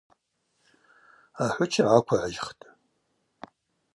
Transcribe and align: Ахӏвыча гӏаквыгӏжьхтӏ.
Ахӏвыча 1.45 1.81
гӏаквыгӏжьхтӏ. 1.89 2.65